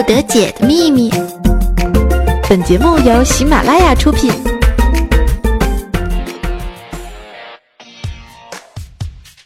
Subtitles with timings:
[0.00, 1.10] 不得解的秘密。
[2.48, 4.32] 本节目由喜马拉雅出品。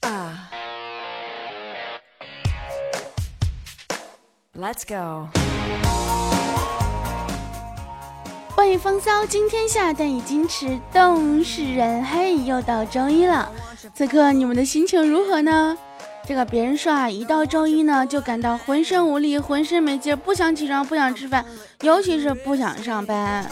[0.03, 0.49] 啊。
[4.57, 5.27] let's go。
[8.55, 12.05] 欢迎风骚惊天下，但已矜持动世人。
[12.05, 13.51] 嘿，又到周一了，
[13.93, 15.77] 此刻你们的心情如何呢？
[16.27, 21.45] 这个别人说啊，一到周一呢，就感到浑身无力，浑身没劲，不想起床，不想吃饭，
[21.83, 23.45] 尤其是不想上班。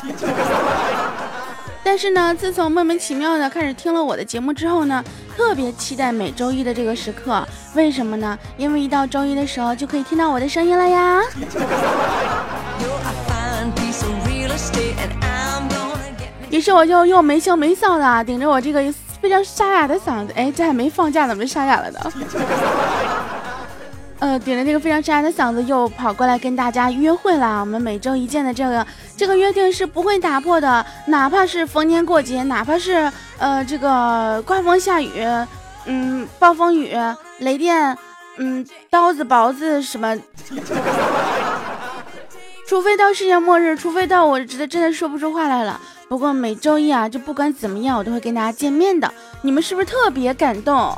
[1.84, 5.04] 但是呢，自从莫名其妙的开始听了我的节目之后呢，
[5.36, 7.46] 特别期待每周一的这个时刻。
[7.74, 8.38] 为什么呢？
[8.56, 11.20] 因为一到周一的时候，就可以听到我的声音了呀。
[16.48, 18.82] 于是我就又没羞没臊的顶着我这个。
[19.22, 22.00] 非常沙哑的嗓子，哎，这还没放假怎么沙哑了呢？
[24.18, 27.60] 呃，顶着这个非常沙哑的嗓子，又跑过来跟大家约会了。
[27.60, 28.84] 我们每周一见的这个
[29.16, 35.24] 这个约定是不会打破的，哪怕是逢年过节，哪怕是呃这个刮风下雨，
[35.86, 36.92] 嗯，暴风雨、
[37.38, 37.96] 雷电，
[38.38, 40.16] 嗯，刀子、雹子什么，
[42.68, 45.80] 除非到世界末日，除非到我真的真的说不出话来了。
[46.12, 49.10] 不过每周一啊，就不管怎么样，我都会跟大家见面的。
[49.40, 50.94] 你们是不是特别感动？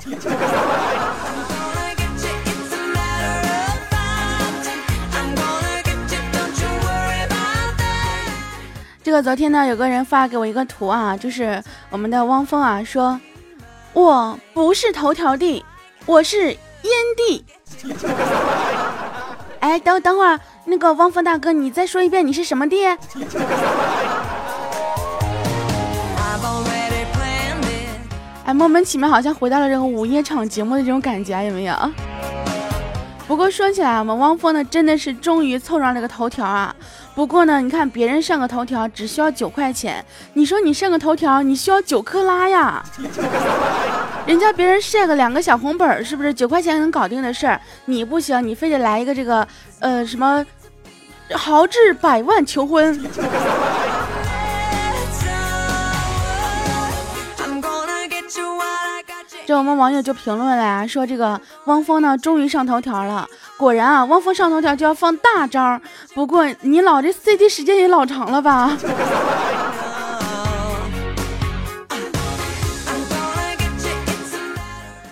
[9.05, 13.21] 这个昨天呢，有个人发给我一个图啊，就是我们的汪峰啊，说
[13.93, 15.65] 我不是头条帝，
[16.07, 16.59] 我是烟
[17.17, 17.45] 帝。
[19.61, 22.85] 哎，等等会儿，那个汪峰大哥，你再说一遍，你是什么地？
[28.45, 31.75] 哎，莫名其妙，好像回到了这个午夜场节目的这种感觉，有没有？
[33.27, 36.77] 不过说起来，我们汪峰呢，真的是终于凑上了个头条啊。
[37.15, 42.85] 不过呢，你看别人上个头条只需要九块钱，你说你上个头条，你需要九克拉呀？
[44.27, 47.59] 人家别人晒个两个小红本，是不是九块钱能搞定的事儿？
[47.87, 49.49] 你不行，你非得来一个这个，
[49.81, 50.45] 呃，什么
[51.33, 53.03] 豪掷百万求婚？
[59.47, 63.29] 这我们网友就评论了呀，说这个汪峰呢终于上头条了。
[63.59, 65.79] 果然啊，汪峰上头条就要放大招。
[66.15, 68.75] 不过你老这 C D 时间也老长了吧？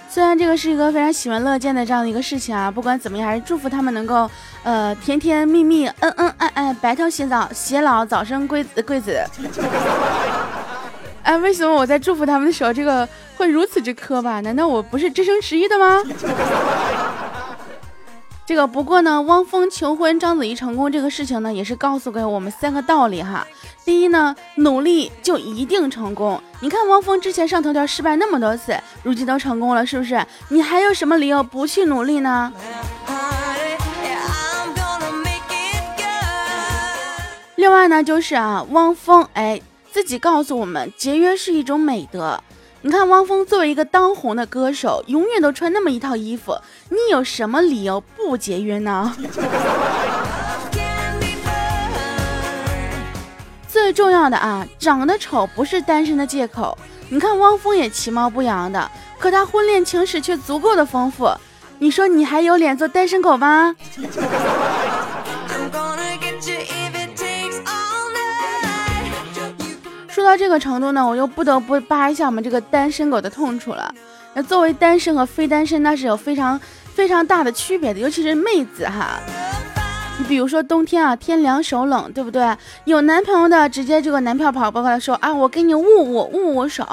[0.09, 4.31] 虽然这个是一个非常喜闻乐见的这样的一个事情啊，不管怎么样，还是祝福他们能够
[4.63, 9.23] 呃甜甜蜜蜜、恩恩爱爱、白头偕老、偕老、早生贵子贵子。
[11.23, 13.09] 哎，为什么我在祝福他们的时候，这个
[13.43, 14.41] 会如此之磕吧？
[14.43, 16.01] 难道我不是真生实意的吗？
[18.47, 23.45] 这个不过呢，汪峰求婚章子怡成功这个事情呢，也是告诉给我们三个道理哈。
[23.85, 26.41] 第一呢，努力就一定成功。
[26.61, 30.25] 你看汪峰之前上头条失败那么多次，如今都成功了，是不是？
[30.51, 32.53] 你还有什么理由不去努力呢？
[37.57, 39.61] 另外呢，就是啊，汪峰哎。
[39.91, 42.43] 自己告诉我们，节约是一种美德。
[42.85, 49.15] 你看，汪峰作为一个当红的歌手，永远都穿那么一套衣服，你有什么理由不节约呢？
[53.69, 56.77] 最重要的啊，长得丑不是单身的借口。
[57.09, 61.31] 你看，汪峰也其貌不扬的，可他婚恋情史却足够的丰富。
[61.79, 63.77] 你说你还有脸做单身狗吗？
[70.23, 73.93] 说到这个程度呢，我又不得不扒一下我们这个单身狗的痛处了。
[74.35, 76.59] 那作为单身和非单身，那是有非常
[76.95, 79.19] 非常大的区别的，尤其是妹子哈。
[80.17, 82.57] 你比如说冬天啊，天凉手冷，对不对？
[82.85, 86.87] 有男朋友的直接这个男票跑过来说啊，我给你捂捂捂捂手。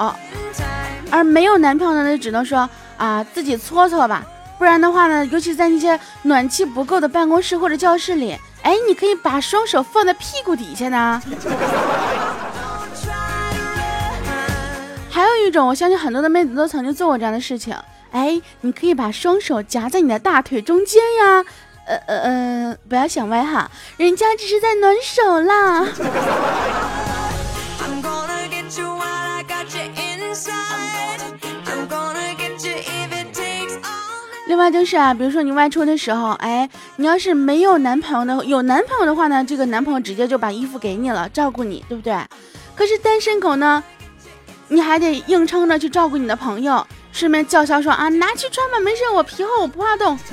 [1.12, 4.26] 而没有男朋友的那只能说啊，自己搓搓吧。
[4.58, 11.22] 不然的话呢，尤其在那些暖气不够的办公室或者教室里，哎，你可以把双手放在屁股底下呢。
[15.20, 17.76] 还有一种，我相信很多的妹子都曾经做过这样的事情。
[18.10, 21.44] 哎，你可以把双手夹在你的大腿中间呀。
[21.86, 25.86] 呃呃呃，不要想歪哈，人家只是在暖手啦。
[34.46, 42.18] 另外就是啊，比如说你外出的时候，哎，你要是没有男朋友的，有男朋友的话呢，这个男朋友直接就把衣服给你了，照顾你，对不对？
[42.74, 43.84] 可是单身狗呢？
[44.72, 50.16] 你还得硬撑着去照顾你的朋友，顺便叫嚣说啊，拿去穿吧，没事，我皮厚，我不怕冻。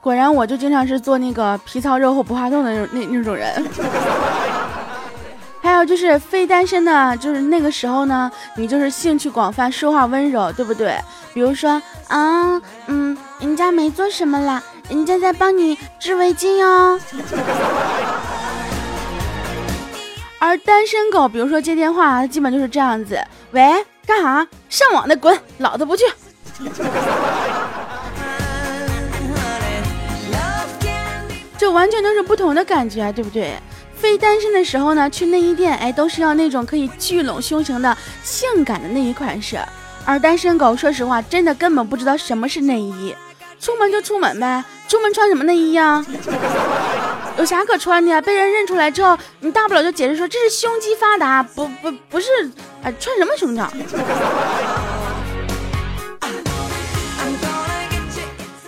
[0.00, 3.64] 果然，我就经常是做那个皮糙肉厚不怕冻的那那那种人。
[5.62, 10.98] 还有就是非单身的，就是那个时候呢，你就是兴趣广泛，说话温柔，对不对？
[11.32, 14.60] 比如说啊，嗯，人家没做什么啦。
[14.88, 17.00] 人家在帮你织围巾哟。
[20.38, 23.18] 而单身狗，比如说接电话，基本就是这样子：
[23.52, 24.46] 喂，干啥？
[24.68, 26.04] 上网的滚，老子不去。
[31.56, 33.54] 这完全都是不同的感觉，对不对？
[33.94, 39.60] 非单身的时候呢，去内衣店，哎，都是要那种可以聚拢胸型的性感的内衣款式。
[40.04, 43.14] 而单身狗，说实话，真的根本不知道什么是内衣，
[43.62, 46.04] 出门就出门呗，出门穿什么内衣呀？
[47.38, 48.20] 有啥可穿的呀？
[48.20, 52.26] 被人认出来之后，你大不了就解释说这是胸肌发达，不不不是，
[52.82, 53.72] 哎，穿什么胸罩？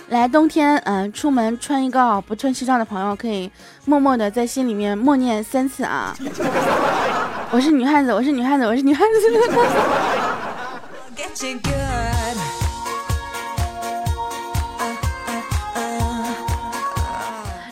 [0.07, 3.51] 来冬天，嗯，出门穿一个不穿西装的朋友，可以
[3.83, 6.15] 默默的在心里面默念三次啊！
[7.51, 9.19] 我是女汉子，我是女汉子，我是女汉子。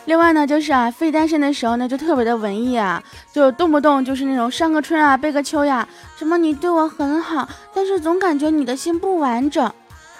[0.06, 3.02] 另外呢，就是啊，非单身的时候呢，就特别的文艺啊，
[3.32, 9.72] 就动不动就是那种上个春啊，背个秋呀，什么你对我很好，但是总感觉你的心不完整。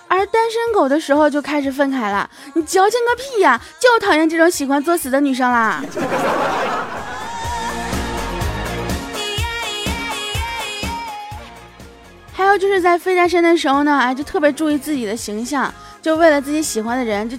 [0.07, 3.61] 而单身狗的时候就开始愤慨了，你矫情个屁呀！
[3.81, 5.83] 就讨厌这种喜欢作死的女生啦。
[12.33, 17.37] 还有就是在非单身的时候呢，哎，就特别注意自己的形象，就为了自己喜欢的人，就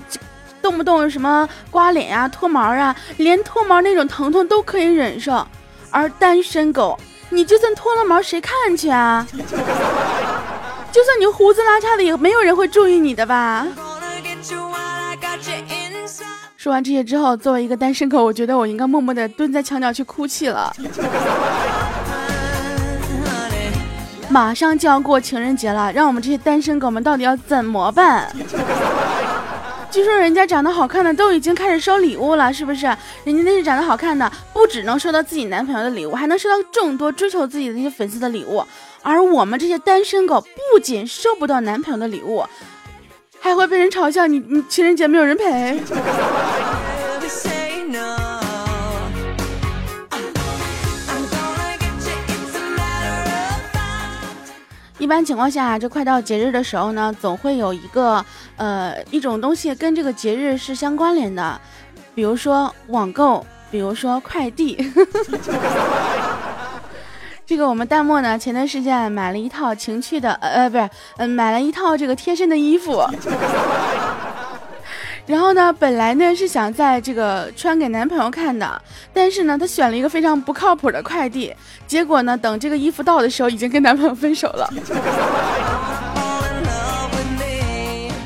[0.65, 5.45] 动不动什么刮脸呀、脱毛啊，连脱毛那种疼痛都可以忍受。
[5.91, 9.27] 而单身狗，你就算脱了毛，谁看去啊？
[10.91, 13.67] 就算你胡子拉碴的，也没有人会注意你的吧。
[16.57, 20.75] 说完这些之后，作为一个单身狗，我觉得我应该默默的蹲在墙角去哭泣了。
[24.29, 28.35] 马上就要过情人节了，让我们这些单身狗们到底要怎么办？
[29.95, 32.85] 据说人家长得好看的都已经开始收礼物了，是不是？
[33.23, 38.61] 人家那些长得好看的，不只能收到自己男朋友的礼物，还能收到众多追求自己的那些粉丝的礼物。
[39.01, 42.43] 而我们这些单身狗不仅收不到男朋友的礼物，
[43.39, 45.79] 还会被人嘲笑你你情人节没有人陪。
[55.05, 58.25] 一般情况下，这快到节日的时候呢，总会有一个
[58.55, 61.61] 呃一种东西跟这个节日是相关联的，
[62.15, 64.75] 比如说网购，比如说快递。
[67.45, 73.03] 这个我们弹幕呢，前段时间买了一套情趣的，呃呃，不是，嗯，买了一套这个贴身的衣服。
[75.25, 78.81] 然后呢，本来呢是想在这个穿给男朋友看的，
[79.13, 81.53] 但是呢，她选了一个非常不靠谱的快递，
[81.87, 84.69] 结果呢，等这个衣服到的时候，已经跟男朋友分手了。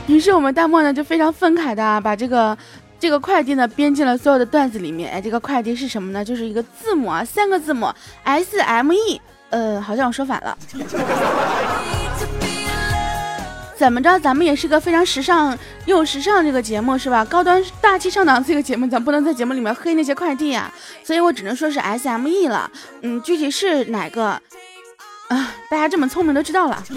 [0.07, 2.57] 于是我们弹幕呢就非常愤慨的啊把这个。
[3.01, 6.25] 这个快递呢编进了所有的段子里面，哎，这个快递是什么呢？
[6.25, 7.89] 就是一个字母啊，三个字母
[8.25, 10.57] S M E，呃，好像我说反了。
[13.79, 17.23] 怎么着，咱们也是个非常时尚又时尚这个节目是吧？
[17.23, 20.69] 高端大气上档次一个节目，咱不能在节目里面黑那些快递啊，
[21.01, 22.69] 所以我只能说是 S M E 了。
[23.03, 24.31] 嗯，具体是哪个
[25.29, 25.53] 啊？
[25.71, 26.83] 大家这么聪明都知道了。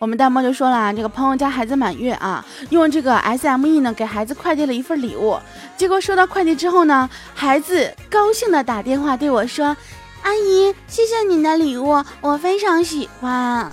[0.00, 5.38] 我们弹幕就说了，这个朋友家孩子满月啊，用这个 S M E 呢给孩子快递了一份礼物。
[5.76, 9.76] 结果收到快递之后呢，孩子高兴的打电话对我说
[10.24, 13.70] ：“阿姨，谢谢你的礼物，我非常喜欢。”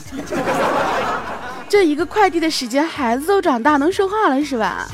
[1.69, 4.85] 这一个快递的时间，孩子都长大能说话了是吧？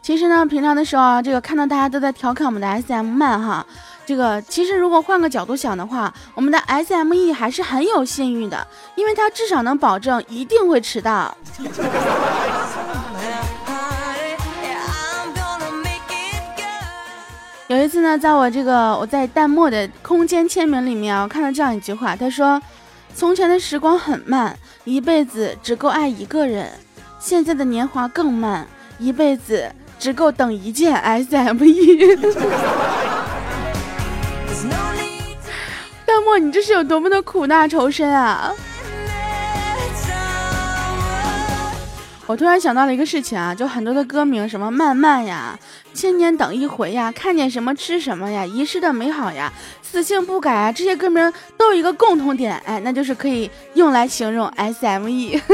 [0.00, 3.64] 其实呢，平常的时候啊，这个看到大家都在调侃我们的 S M 慢哈。
[4.06, 11.36] 这个其实如果换个角度想的话，我们的 S M E 还是很有信誉的，因为它至少能保证一定会迟到。
[17.70, 22.60] 有一次呢，在我这个我在弹幕的空间签名里面啊，我看到这样一句话，他说
[23.14, 26.66] ：“从前的时光很慢，一辈子只够爱一个人；
[27.20, 28.66] 现在的年华更慢，
[28.98, 32.16] 一辈子只够等一件 S M E。
[36.04, 38.52] ”淡漠，你这是有多么的苦大仇深啊！
[42.30, 45.58] 我突然想到了一个事情啊，就很多的歌名，什么慢慢呀，
[45.92, 55.40] 千年等一回呀，看见什么吃什么呀，遗失的美好呀，死性不改啊，这些歌名都有一个共同点，哎，那就是可以用来形容 SME。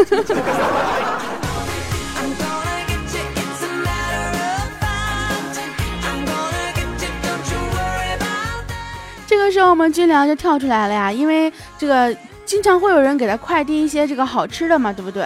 [9.26, 12.14] 这个时候，我们军粮就跳出来了呀，因为这个
[12.46, 15.24] 经常会有人给他快递一些这个好吃的嘛，对不对？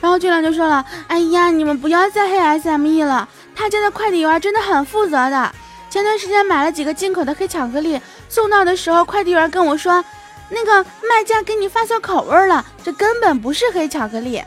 [0.00, 5.54] 然后俊良就说了：“哎呀，你们不要再黑 SME 了，他家的快递员真的很负责的。
[5.90, 10.02] 前段时间买了几个进口的黑巧克力，送到的时候，快递员跟我说，
[10.48, 14.42] 那个卖家给你发错口味了，这根本不是黑巧克力。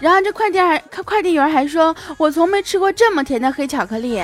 [0.00, 4.22] 然后这快递还快递员还说，我从没吃过这么甜的黑巧克力。”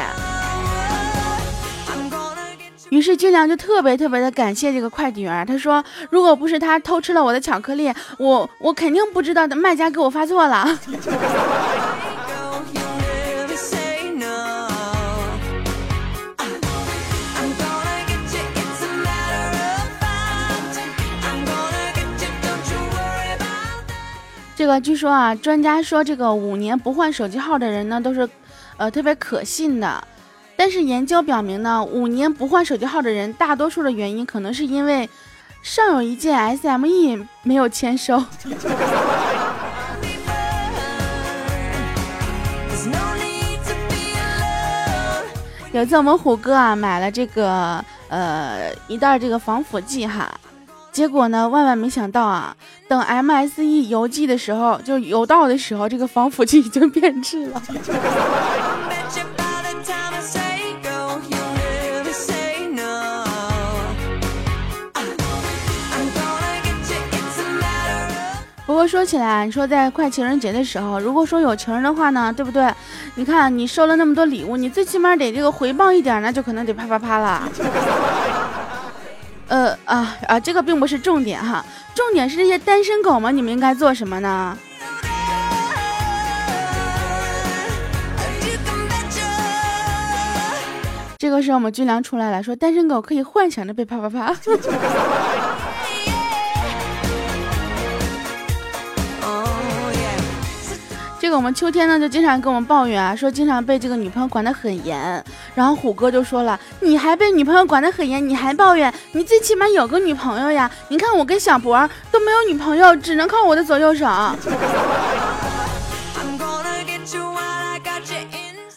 [2.91, 10.67] 于是俊良就特别特别的感谢这个快递员，他说：“如果不是他偷吃了我的巧克力，我我肯定不知道的卖家给我发错了。
[24.57, 28.29] ”这个据说啊，专家说这个五年不换手机号的人呢，都是，
[28.77, 30.03] 呃，特别可信的。
[30.59, 35.09] 但是研究表明呢，五年不换手机号的人，大多数的原因可能是因为
[35.63, 38.17] 上有一件 SME 没有签收。
[45.71, 50.29] 有次我们虎哥啊买了这个呃一袋这个防腐剂哈，
[50.91, 52.57] 结果呢万万没想到啊，
[52.89, 57.63] 等 MSE 邮寄的时候，就邮到的时候，这个防腐剂已经变质了。
[68.89, 72.73] 说起来，你说在快情人节的时候，如果说有情人的话呢，对不对？
[73.17, 77.49] 你看你收了那么多礼物，你最起码得这个回报一点，那就可能得啪啪啪了。
[79.49, 81.65] 呃啊啊，这个并不是重点哈，
[81.95, 84.57] 重点是这些单身狗们，你们应该做什么呢？
[91.19, 94.35] 这个时候我们军粮出来了，说单身狗可以幻想着被啪啪啪。
[101.21, 105.23] 这个我们秋天呢就经常跟我们抱怨啊，说经常被这个女朋友管得很严。
[105.55, 108.93] 然后虎哥就说了，你还被女朋友管得很严，你还抱怨？
[109.13, 110.71] 你最起码有个女朋友呀！
[110.89, 114.07] 你看我跟小博都没有女朋友，只能靠我的左右手。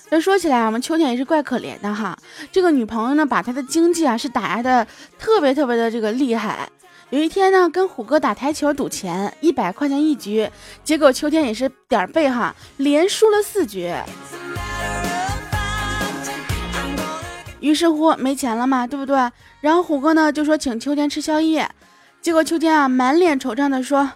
[0.09, 2.17] 这说起来，我们秋天也是怪可怜的哈。
[2.51, 4.85] 这个女朋友呢，把他的经济啊是打压的
[5.17, 6.67] 特别特别的这个厉害。
[7.11, 10.49] 有一天呢，跟虎哥打台球赌钱，一百块钱一局，
[10.81, 13.93] 结果秋天也是点背哈，连输了四局。
[17.59, 19.29] 于是乎没钱了嘛，对不对？
[19.59, 21.69] 然后虎哥呢就说请秋天吃宵夜，
[22.21, 24.09] 结果秋天啊满脸惆怅的说：“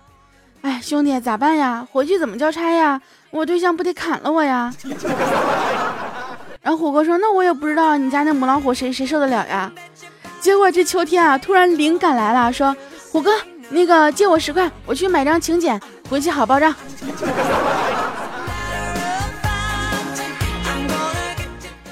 [0.63, 1.85] 哎，兄弟咋办呀？
[1.91, 3.01] 回去怎么交差呀？
[3.29, 4.73] 我对象不得砍了我呀？”
[6.63, 9.69] 然后虎哥说：“那我也不知道你家那母老虎谁谁受得了呀？”
[10.45, 12.77] 结果这秋天啊，突然灵感来了，说
[13.11, 13.31] ：“虎哥，
[13.69, 16.71] 那个借我十块，我去买张请柬，回去好报账。”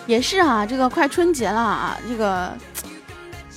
[0.05, 2.53] 也是啊，这个快春节了啊，这个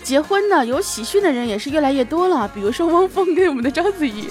[0.03, 4.31] 结婚的有喜讯的人也是越来越多了，比如说汪峰跟我们的章子怡。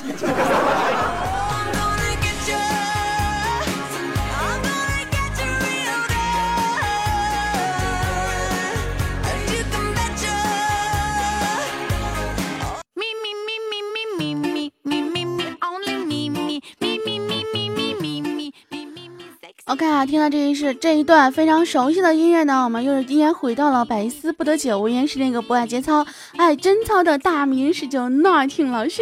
[20.05, 26.05] 听到这一是这一段非常熟悉的音乐呢，我们又是依然回到了百思不得解，无言是那个不爱节操
[26.38, 29.01] 爱贞操的大名十九那听老师。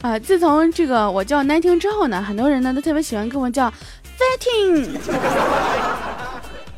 [0.00, 3.70] 啊， 自从这个我叫难听之后呢，很多人呢都特别喜欢跟我叫
[4.18, 4.88] fighting，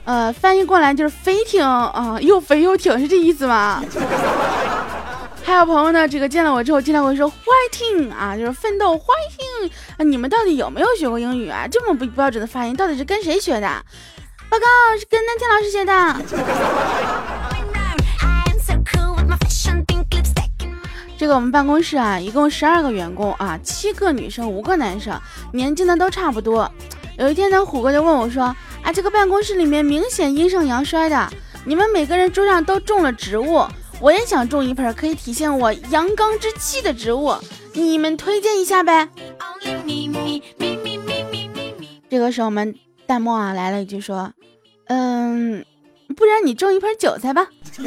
[0.04, 3.82] 呃，翻译过来就是飞挺啊，又肥又挺是这意思吗？
[5.48, 10.04] 还有朋友呢，这个见了我之后，经常会说 fighting 啊，就是奋斗 fighting 啊。
[10.04, 11.66] 你们到底有没有学过英语啊？
[11.66, 13.66] 这么不标准的发音，到底是跟谁学的？
[14.50, 14.66] 报告
[15.00, 16.16] 是跟南天老师学的。
[21.16, 25.18] 这个我们办公室啊，一共十二个员工啊，七个女生，五个男生，
[25.54, 26.70] 年纪呢都差不多。
[27.16, 31.32] 有一天呢，虎哥就问我说：“啊，这个办公室里面明显阴盛阳衰的，
[31.64, 33.66] 你们每个人桌上都种了植物。”
[34.00, 37.34] 我也想种一盆可以体现我阳刚之气的植物，
[37.72, 39.08] 你们推荐一下呗。
[42.08, 42.74] 这个时候，我们
[43.06, 44.32] 弹幕啊来了一句说
[44.86, 45.64] ：“嗯，
[46.16, 47.48] 不然你种一盆韭菜吧。”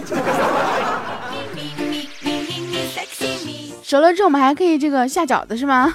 [3.81, 5.93] 熟了之后，我们还可以这个下饺子是吗？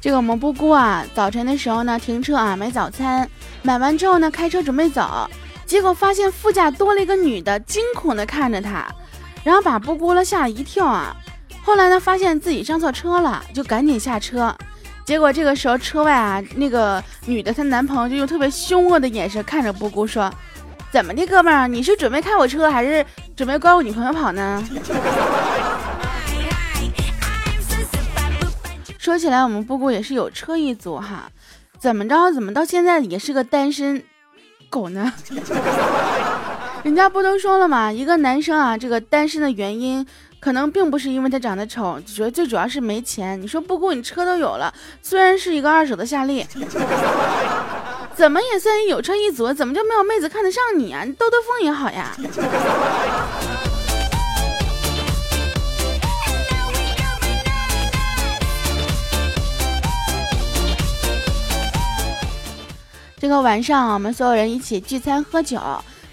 [0.00, 3.28] 这个我们布姑啊，早晨的时候呢，停车啊买早餐，
[3.60, 5.28] 买完之后呢，开车准备走，
[5.66, 8.86] 结果发现副驾多了一个女的，惊恐的看着他，
[9.44, 11.14] 然后把布姑了吓了一跳啊。
[11.62, 14.54] 后来呢，发现自己上错车了，就赶紧下车。
[15.04, 20.32] 结果这个时候车外啊，那个女的她男朋友就用特别凶恶的眼神看着布姑说
[20.90, 23.04] ：“怎么的，哥们儿，你是准备开我车，还是
[23.36, 24.64] 准备拐我女朋友跑呢？”
[29.10, 31.28] 说起来，我们布谷也是有车一族哈，
[31.80, 32.30] 怎么着？
[32.30, 34.00] 怎么到现在也是个单身
[34.68, 35.12] 狗呢？
[36.84, 37.90] 人家不都说了吗？
[37.90, 40.06] 一个男生啊，这个单身的原因。
[40.38, 43.38] 可能并不是因为他长得丑，主要最主要是没钱。
[43.42, 46.46] 你说不顾你车都有了，虽然是一个二手的夏利，
[48.14, 51.02] 怎么也算有车一族，怎么就没有妹子看得上你啊？
[51.04, 52.16] 你兜兜风也好呀。
[63.20, 65.60] 这个晚上我们所有人一起聚餐喝酒，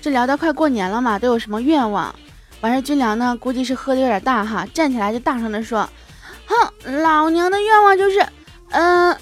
[0.02, 2.14] 这聊到快过年了嘛，都有什么愿望？
[2.60, 5.88] 完事，军粮呢，估计是喝的有点大哈，站起来就大声的说
[6.46, 8.28] ：“哼，老娘的愿望就是，
[8.72, 9.18] 嗯，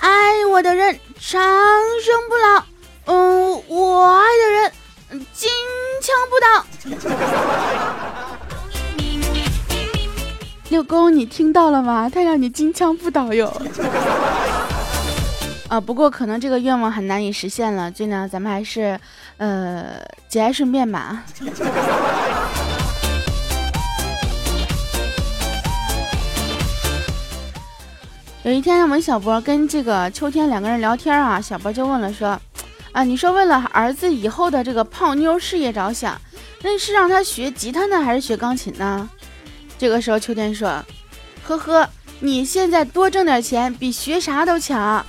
[0.00, 1.40] 爱我的人长
[2.02, 2.64] 生不老，
[3.04, 4.72] 嗯，我爱的人
[5.32, 5.48] 金
[6.02, 6.66] 枪不倒。”
[10.70, 12.10] 六公，你听到了吗？
[12.12, 13.62] 他让你金枪不倒哟。
[15.68, 18.98] 啊，不过可能这个愿望很难以实现了，尽量，咱们还是，
[19.36, 21.22] 呃，节哀顺变吧。
[28.44, 32.40] 有一天，我们小博跟这个秋天两个人聊天啊，小博就问了说
[32.92, 36.18] ：“啊，你说为了儿子以后的这个泡妞事业着想，
[36.62, 39.06] 那是让他学吉他呢，还是学钢琴呢？”
[39.76, 40.82] 这个时候，秋天说
[41.44, 41.86] ：“呵呵，
[42.20, 45.04] 你现在多挣点钱比学啥都强。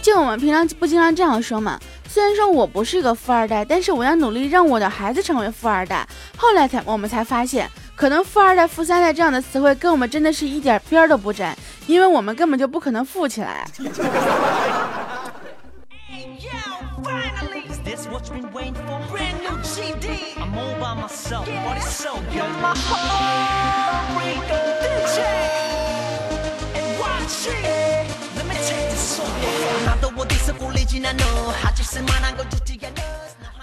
[0.00, 1.78] 就我们平常不经常这样说吗？
[2.08, 6.06] 虽然说我不是一个富二代，但是我要努力让我的孩子成为富二代。
[6.36, 13.64] 后来才我们才发现。”可能富二代、富三代这样的词汇跟我们真的是一点边都不沾，因为我们根本就不可能富起来。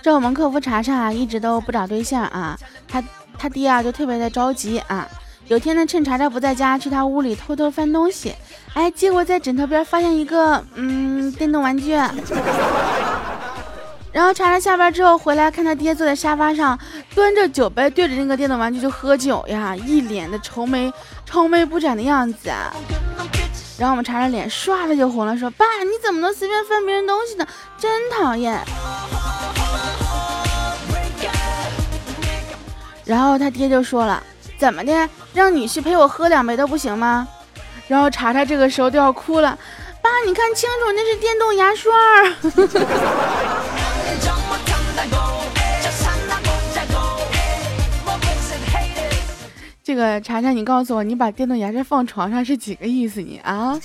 [0.02, 3.04] 这我们客服查查一直都不找对象啊，他。
[3.42, 5.08] 他爹啊，就特别的着急啊。
[5.48, 8.36] 有天呢，趁查查不在家，去他屋里偷偷翻东西，
[8.74, 11.96] 哎，结果在枕头边发现一个嗯电动玩具。
[14.12, 16.78] 然后查查下班之后回来，看他爹坐在沙发上，
[17.14, 20.92] 端着酒杯对着那个电动玩具就喝酒呀，一脸的愁眉
[21.26, 22.50] 愁眉不展的样子。
[23.78, 27.48] 然后我们查查脸唰的就红了，说：“爸，你怎么能随便翻别人东西呢？
[27.78, 28.60] 真讨厌。”
[33.06, 34.22] 然后他爹就说了
[34.60, 37.26] ：“怎么的，让女婿陪我喝两杯都不行吗？”
[37.88, 39.58] 然后查查这个时候都要哭了
[40.04, 41.94] ：“爸，你看清楚，那是电动牙刷。”
[49.90, 53.24] 这个查查，你告诉我，你把电动牙刷放床上是几个意思？
[53.24, 53.76] 你啊？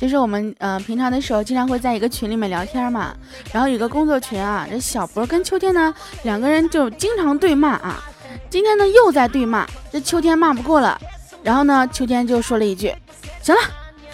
[0.00, 3.14] 就是我们呃平常的时候经常会在一个群里面聊天嘛，
[3.52, 8.02] 然后有个工作群啊，这小博跟秋天呢两个人就经常对骂啊，
[8.50, 11.00] 今天呢又在对骂，这秋天骂不过了，
[11.44, 12.92] 然后呢秋天就说了一句，
[13.40, 13.60] 行了，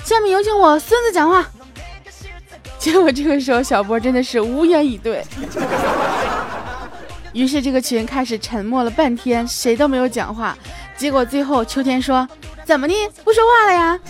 [0.05, 1.43] 下面有请我孙子讲话。
[2.79, 5.25] 结果这个时候小博真的是无言以对，
[7.37, 10.57] 于是这个群开始沉默了半天，谁都没有讲话，
[10.97, 12.27] 结果最后秋天说，
[12.65, 14.01] 怎么的不说话了呀？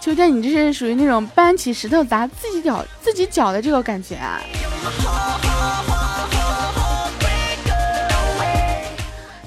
[0.00, 4.40] 秋天，你这是属于那种搬起石头砸自己脚、自己脚的这个感觉啊！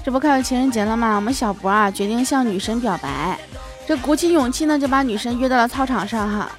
[0.04, 1.16] 这不快要情人节了吗？
[1.16, 3.37] 我们小博啊决定向女神表白，
[3.88, 6.52] 这鼓起勇气呢就把女神约到了操场上哈。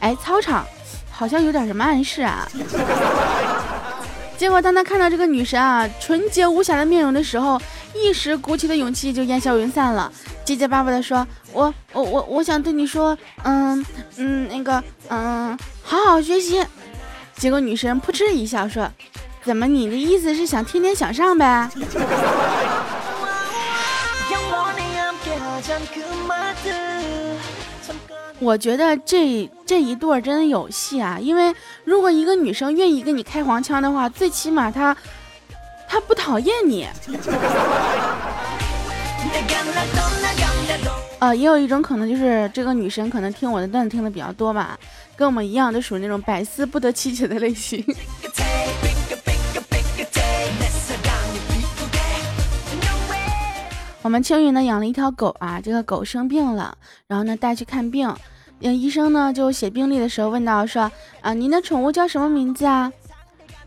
[0.00, 0.64] 哎，操场
[1.10, 2.46] 好像有点什么暗示啊。
[4.36, 7.58] 结果当他看到这个女神啊纯洁无瑕的面容的时候，
[7.94, 10.12] 一时鼓起的勇气就烟消云散了，
[10.44, 16.62] 结结巴巴的说：“我我我我想对你说，嗯嗯那个嗯好好学习。”
[17.36, 18.90] 结果女神扑哧一笑说
[19.42, 21.70] ：“怎么你的意思是想天天向上呗？”
[28.40, 31.18] 我觉得这这一对儿真的有戏啊！
[31.20, 34.94] 因为如果一个女生愿意跟你开黄腔的话，最起码她
[35.88, 36.86] 她不讨厌你。
[41.20, 44.78] 呃，也有一种可能就是这个女生可能听我的段子听的比较多吧，
[45.16, 47.82] 跟我们一样都属于那种百思不得其解的类型。
[54.04, 58.14] 我们青云呢养了一条狗啊，这个狗生病了，然后呢带去看病，
[58.60, 62.92] 嗯，医生呢就写病历的时候问到说啊，您的宠物叫什么名字啊？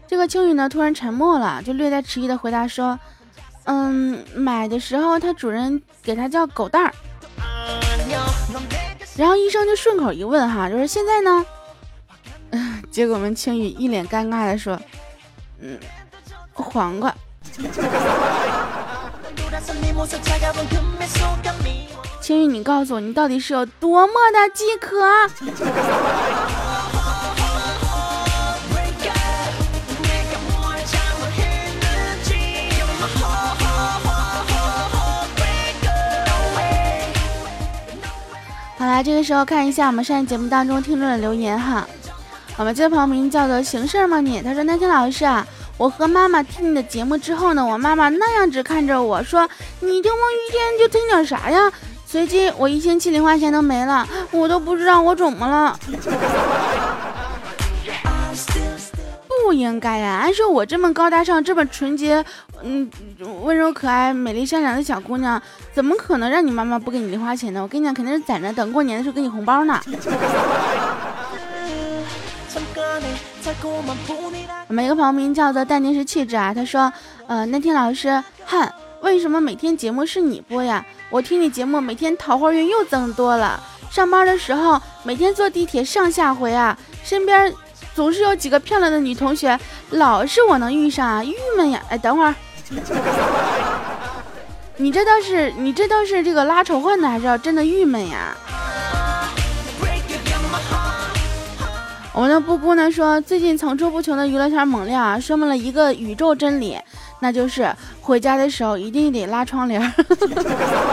[0.06, 3.00] 这个青云呢突然沉默了，就略带迟疑的回答说，
[3.64, 6.94] 嗯，买的时候它主人给它叫狗蛋儿。
[9.18, 11.44] 然后医生就顺口一问哈，就是现在呢？
[12.92, 14.80] 结果我们青雨一脸尴尬的说，
[15.60, 15.80] 嗯，
[16.54, 17.12] 黄瓜。
[22.22, 24.98] 青玉，你告诉我，你到底是有多么的饥渴？
[38.78, 41.88] 好啦，这个时候看一下我们上一节目当中听众的留言哈。
[42.58, 44.42] 我们这位朋友名叫做行事吗你？
[44.42, 45.46] 他说：那天老师啊。
[45.78, 49.48] 我和妈妈听你的节目之后呢，我妈妈那样子看着我说
[49.80, 51.72] ：“你听王一天就听点啥呀？”
[52.06, 55.78] 随即我一星期零花钱都没了，我都不知道我怎么了。
[59.46, 60.20] 不应该呀！
[60.24, 62.26] 按说我这么高大上、这么纯洁、
[62.64, 62.90] 嗯
[63.44, 65.42] 温柔可爱、美丽善良的小姑娘，
[65.74, 67.62] 怎么可能让你妈妈不给你零花钱呢？
[67.62, 69.80] 我跟你讲，肯定是攒着等过年的时候给你红包呢。
[74.68, 76.92] 我们一个朋友名叫做淡定是气质啊，他说，
[77.28, 78.70] 呃，那天老师，哼，
[79.02, 80.86] 为什么每天节目是你播呀？
[81.10, 83.58] 我听你节目，每天桃花运又增多了。
[83.90, 87.54] 上班的时候，每天坐地铁上下回啊，身边
[87.96, 89.58] 总是有几个漂亮的女同学，
[89.92, 91.82] 老是我能遇上啊，郁闷呀。
[91.88, 92.36] 哎，等会儿，
[94.76, 98.36] 你这倒是，你这倒是这个拉仇恨呢，还是要真的郁闷呀？
[102.18, 106.76] 我们的布布呢说，最近层出不穷的娱乐圈猛料啊，说明了一个宇宙真理，
[107.20, 109.80] 那就是回家的时候一定得拉窗帘，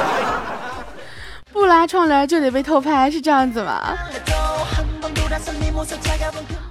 [1.50, 3.96] 不拉窗帘就得被偷拍，是这样子吗？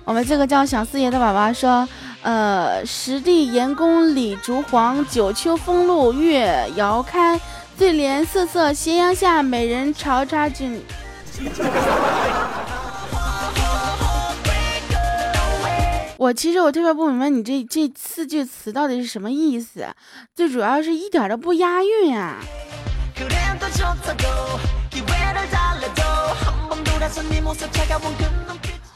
[0.05, 1.89] 我们这个叫小四爷的宝宝说，
[2.21, 7.41] 呃，十地岩宫李竹黄，九秋风露月遥开，
[7.75, 10.79] 醉莲瑟瑟斜阳下，美人朝插君。
[16.23, 19.85] 我其实我特别不明白你这这四句词到底是什么意思，
[20.33, 22.37] 最主要是一点都不押韵啊。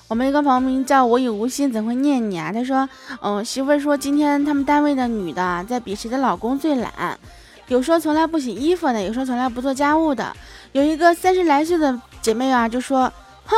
[0.08, 2.50] 我们一个朋友名叫我已无心怎会念你啊？
[2.54, 2.88] 他说，
[3.22, 7.20] 嗯，媳妇说今天他们单位的女的在比谁的老公最懒，
[7.68, 10.34] 有说从来不洗衣服的，有说从来不做家务的，
[10.72, 13.12] 有一个三十来岁的姐妹啊就说，
[13.44, 13.58] 哼。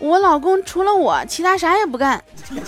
[0.00, 2.22] 我老公除了我，其他啥也不干。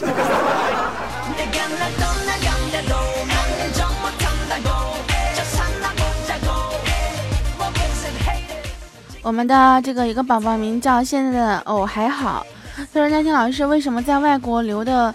[9.26, 12.46] 我们的这个一个宝宝名叫现在的哦还好，
[12.94, 15.12] 他说那天老师为什么在外国留的，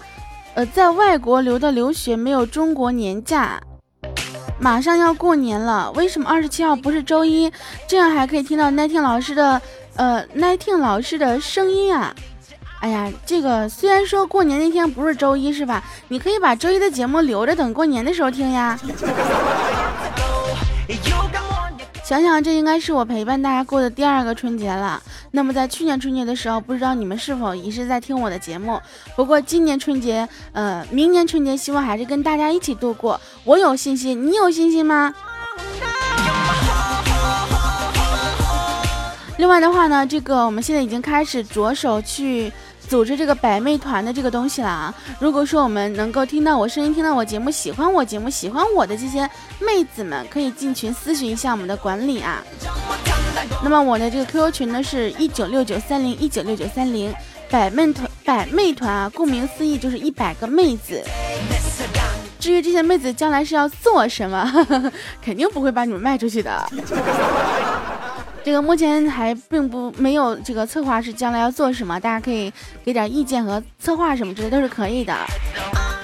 [0.52, 3.58] 呃，在外国留的留学没有中国年假？
[4.60, 7.50] 马上要过年了，为什么二十七号不是周一？
[7.88, 9.58] 这样还可以听到那天老师的。
[9.96, 12.14] 呃，奈听老师的声音啊，
[12.80, 15.82] 哎呀，这个虽然说过年那天不是周一，是吧？
[16.08, 18.78] 你可以把周一的节目留着，等过年的时候听呀。
[22.12, 25.02] 想想这应该是我陪伴大家过的第二个春节了。
[25.30, 28.78] 那么在去年春节的时候，不知道你们是否也是在听我的节目？
[29.16, 33.18] 不过今年春节，呃，明年春节希望还是跟大家一起度过。
[33.44, 35.14] 我有信心，你有信心吗？
[39.38, 42.52] 另外的话呢，这个我们现在已经开始着手去
[42.92, 44.94] 组织这个百媚团的这个东西了啊。
[45.18, 49.22] 如果说我们能够听到我声音，听到我节目，喜欢我节目，喜欢我的这些
[49.60, 52.44] 妹子们，可以进群咨询一下我们的管理啊。
[53.64, 57.10] 那么我的这个 QQ 群呢是一九六九三零一九六九三零，
[57.50, 58.32] 百媚团百。
[58.32, 61.02] 百妹团啊，顾名思义就是一百个妹子。
[62.38, 64.50] 至于这些妹子将来是要做什么，
[65.24, 66.70] 肯定不会把你们卖出去的。
[68.44, 72.52] 这个目前还并不没有这个策划是将来要做什么，大家可以
[72.84, 75.14] 给点意见和策划什么之类都是可以的。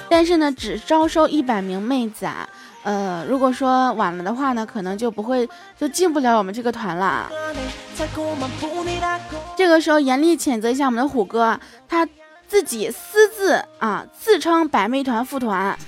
[0.08, 2.48] 但是呢，只招收一百名妹子啊，
[2.82, 5.48] 呃，如果说晚了的话呢，可能就不会
[5.78, 7.28] 就进不了我们这个团了。
[9.56, 12.08] 这个时候严厉谴责一下我们的虎哥，他。
[12.48, 15.78] 自己私自啊自称百媚团副团，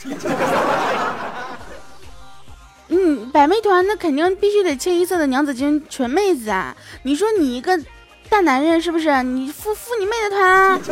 [3.03, 6.77] 嗯，百媚团那肯定必须得清一色的娘子军纯妹子啊！
[7.05, 7.81] 你说你一个
[8.29, 9.23] 大男人是不是？
[9.23, 10.79] 你副副你妹的团啊！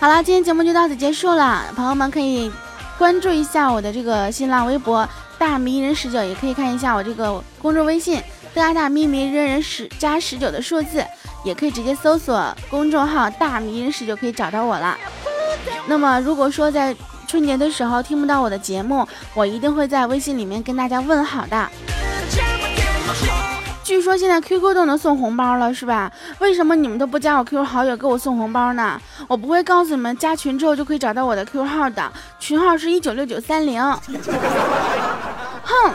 [0.00, 2.50] 好了，今天节目就到此结束了，朋友们可以
[2.98, 8.20] 关注一下我的这个新浪微博大迷人十九，也可以看一下我这个公众微信
[8.52, 11.04] 大大咪咪人人十加十九的数字。
[11.44, 14.98] 也可以直接搜索公众号“大迷人十”就可以找到我了。
[15.86, 16.92] 那么，如果说在
[17.26, 21.68] 春节的时候听不到我的节目，我一定会在微信里面跟大家问好的。
[23.82, 26.10] 据说现在 QQ 都能送红包了，是吧？
[26.40, 29.00] 为什么你们都不加我 QQ 好友给我送红包呢？
[29.28, 33.80] 我不会告诉你们，加群之后就可以找到我的 QQ 号的，群号是一九六九三零。
[35.62, 35.92] 哼！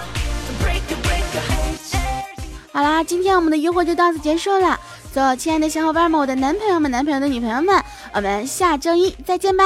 [2.72, 4.80] 好啦，今天我们的约会就到此结束了。
[5.14, 9.66] 所有亲爱的小伙伴们，我的男朋友们、男朋友的女朋友们，我们下周一再见吧！